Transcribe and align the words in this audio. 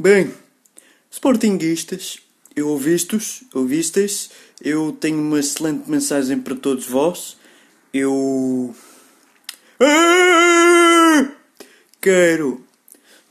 Bem, 0.00 0.32
Sportinguistas, 1.10 2.20
eu 2.54 2.68
ouvistos, 2.68 3.42
ouvistes, 3.52 4.30
eu 4.62 4.92
tenho 4.92 5.18
uma 5.18 5.40
excelente 5.40 5.90
mensagem 5.90 6.38
para 6.38 6.54
todos 6.54 6.86
vós. 6.86 7.36
Eu. 7.92 8.72
Quero 12.00 12.64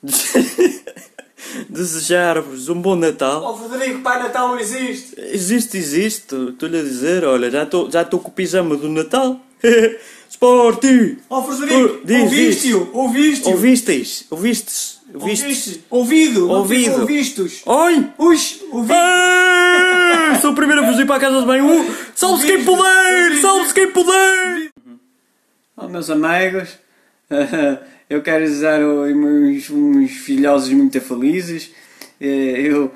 desejar-vos 1.70 2.68
um 2.68 2.82
bom 2.82 2.98
Natal. 2.98 3.46
Oh 3.46 3.56
Frederico, 3.56 4.02
Pai 4.02 4.22
Natal 4.22 4.50
não 4.50 4.60
existe! 4.60 5.16
Existe, 5.18 5.78
existe, 5.78 6.36
estou-lhe 6.50 6.80
a 6.80 6.84
dizer, 6.84 7.24
olha, 7.24 7.50
já 7.50 7.64
estou 7.64 7.90
já 7.90 8.02
estou 8.02 8.20
com 8.20 8.28
o 8.28 8.34
pijama 8.34 8.76
do 8.76 8.90
Natal. 8.90 9.40
Sporting! 10.30 11.18
Oh 11.30 11.42
Frederico, 11.42 12.02
ouviste-o? 12.24 12.90
Ouviste-o? 12.94 13.52
Ouvistes? 13.52 14.26
Ouvistes? 14.30 15.00
Ouvistes? 15.14 15.46
Ouviste? 15.50 15.84
Ouvido? 15.90 16.50
Ouvido. 16.50 17.02
Ouvistos? 17.02 17.62
Oi! 17.66 18.08
Ux, 18.20 18.60
ouvi! 18.72 18.94
Sou 20.42 20.52
o 20.52 20.56
primeiro 20.56 20.84
a 20.84 20.88
fugir 20.92 21.08
para 21.08 21.16
a 21.16 21.20
casa 21.20 21.40
de 21.40 21.46
banho. 21.46 21.66
Uh, 21.66 21.96
Salve-se 22.14 22.46
quem 22.48 22.64
puder! 22.64 23.38
Salve-se 23.42 23.74
quem 23.74 23.92
puder! 23.92 24.70
Oh, 25.76 25.88
meus 25.88 26.10
amigos, 26.10 26.70
eu 28.10 28.22
quero 28.22 28.44
desejar 28.46 28.82
uns, 28.82 29.70
uns 29.70 30.12
filhosos 30.12 30.70
muito 30.70 31.00
felizes. 31.02 31.72
Eh, 32.20 32.62
Eu, 32.62 32.92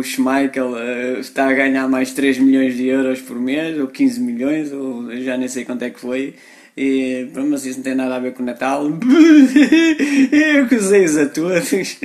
o, 0.00 0.02
Schmeichel 0.02 0.76
eh, 0.78 1.20
está 1.20 1.48
a 1.48 1.52
ganhar 1.52 1.88
mais 1.88 2.12
3 2.12 2.38
milhões 2.38 2.76
de 2.76 2.86
euros 2.86 3.20
por 3.20 3.38
mês, 3.38 3.78
ou 3.78 3.86
15 3.86 4.20
milhões, 4.20 4.72
ou 4.72 5.14
já 5.22 5.36
nem 5.36 5.48
sei 5.48 5.64
quanto 5.64 5.82
é 5.82 5.90
que 5.90 6.00
foi. 6.00 6.34
E, 6.76 7.28
mas 7.34 7.66
isso 7.66 7.78
não 7.78 7.84
tem 7.84 7.94
nada 7.94 8.16
a 8.16 8.18
ver 8.18 8.32
com 8.32 8.42
o 8.42 8.46
Natal. 8.46 8.86
Eu 10.32 10.66
gozei-os 10.66 11.16
a 11.16 11.26
todos. 11.26 11.98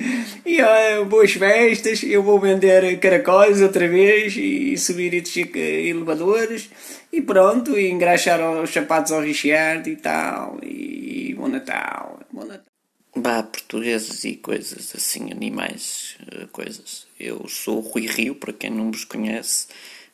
E 0.46 0.62
ó, 0.62 1.06
boas 1.06 1.32
festas. 1.32 2.04
Eu 2.04 2.24
vou 2.24 2.40
vender 2.40 3.00
caracóis 3.00 3.62
outra 3.62 3.88
vez 3.88 4.36
e 4.36 4.78
subir 4.78 5.14
e 5.14 5.22
descer 5.22 5.56
elevadores. 5.56 6.70
E 7.12 7.22
pronto, 7.22 7.78
e 7.78 7.90
engraxar 7.90 8.42
os 8.62 8.72
sapatos 8.72 9.12
ao 9.12 9.22
Richard 9.22 9.90
e 9.90 9.96
tal. 9.96 10.60
E 10.62 11.34
bom 11.38 11.48
Natal. 11.48 12.20
Bom 12.32 12.46
Natal. 12.46 12.75
Vá, 13.16 13.42
portugueses 13.44 14.26
e 14.26 14.36
coisas 14.36 14.94
assim, 14.96 15.32
animais, 15.32 16.18
eh, 16.32 16.48
coisas. 16.52 17.08
Eu 17.18 17.48
sou 17.48 17.78
o 17.78 17.80
Rui 17.80 18.08
Rio, 18.08 18.36
para 18.36 18.52
quem 18.52 18.70
não 18.70 18.92
vos 18.92 19.06
conhece, 19.06 19.68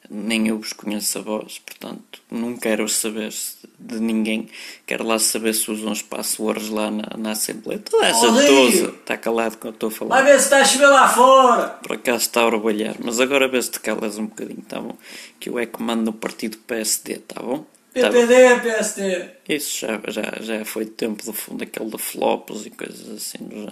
nem 0.07 0.47
eu 0.47 0.59
vos 0.59 0.71
conheço 0.71 1.17
a 1.17 1.21
vós, 1.21 1.57
portanto, 1.57 2.21
não 2.29 2.55
quero 2.55 2.87
saber 2.87 3.33
de 3.79 3.99
ninguém. 3.99 4.47
Quero 4.85 5.03
lá 5.03 5.17
saber 5.17 5.53
se 5.55 5.71
usam 5.71 5.91
as 5.91 6.03
passwords 6.03 6.69
lá 6.69 6.91
na, 6.91 7.17
na 7.17 7.31
Assembleia. 7.31 7.79
Toda 7.79 8.05
essa 8.05 8.27
Oh, 8.27 8.35
tosa, 8.35 8.89
está 8.99 9.17
calado 9.17 9.57
que 9.57 9.65
eu 9.65 9.71
estou 9.71 9.89
a 9.89 9.91
falar. 9.91 10.21
Vai 10.21 10.31
ver 10.33 10.39
se 10.39 10.45
está 10.45 10.57
a 10.59 10.65
chover 10.65 10.87
lá 10.89 11.07
fora. 11.09 11.67
Por 11.69 11.93
acaso 11.93 12.17
está 12.19 12.41
a 12.41 12.45
orbalhar, 12.45 12.95
mas 12.99 13.19
agora 13.19 13.47
vê 13.47 13.59
se 13.59 13.71
te 13.71 13.79
calas 13.79 14.19
um 14.19 14.27
bocadinho, 14.27 14.61
tá 14.61 14.79
bom? 14.79 14.95
Que 15.39 15.49
eu 15.49 15.57
é 15.57 15.65
que 15.65 15.81
mando 15.81 16.03
no 16.03 16.13
partido 16.13 16.57
PSD, 16.59 17.17
tá 17.17 17.41
bom? 17.41 17.65
Tá. 17.93 18.09
PPD, 18.09 18.59
PST. 18.61 19.29
Isso 19.49 19.79
já, 19.85 20.01
já, 20.07 20.21
já 20.39 20.65
foi 20.65 20.85
tempo 20.85 21.25
do 21.25 21.33
fundo, 21.33 21.63
aquele 21.63 21.89
de 21.89 21.97
flops 21.97 22.65
e 22.65 22.69
coisas 22.69 23.09
assim. 23.09 23.67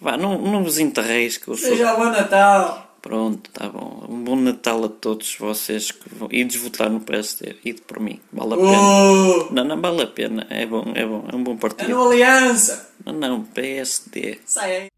Vá, 0.00 0.16
não, 0.16 0.38
não 0.40 0.64
vos 0.64 0.78
enterreis 0.78 1.36
que 1.36 1.46
eu 1.48 1.56
sou. 1.56 1.70
Seja 1.70 1.94
bom 1.94 2.06
Natal. 2.06 2.96
Pronto, 3.00 3.48
tá 3.50 3.68
bom. 3.68 4.04
Um 4.08 4.24
bom 4.24 4.36
Natal 4.36 4.84
a 4.84 4.88
todos 4.88 5.34
vocês 5.36 5.90
que 5.90 6.14
vão. 6.14 6.28
Ides 6.30 6.56
votar 6.60 6.90
no 6.90 7.00
PSD. 7.00 7.56
Ide 7.64 7.80
por 7.82 7.98
mim. 8.00 8.20
Vale 8.32 8.54
a 8.54 8.56
pena. 8.56 8.78
Oh, 8.78 9.48
Não, 9.52 9.64
não 9.64 9.80
vale 9.80 10.02
a 10.02 10.06
pena. 10.06 10.46
É 10.50 10.66
bom, 10.66 10.92
é 10.94 11.06
bom. 11.06 11.24
É 11.32 11.36
um 11.36 11.42
bom 11.42 11.54
é 11.54 11.56
partido. 11.56 11.90
no 11.90 12.08
Aliança. 12.10 12.92
Não, 13.06 13.12
não. 13.14 13.44
PSD. 13.44 14.40
Sai 14.44 14.76
aí. 14.76 14.88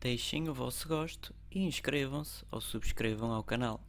Deixem 0.00 0.48
o 0.48 0.54
vosso 0.54 0.88
gosto 0.88 1.32
e 1.50 1.60
inscrevam-se 1.64 2.42
ou 2.50 2.60
subscrevam 2.60 3.30
ao 3.32 3.44
canal. 3.44 3.80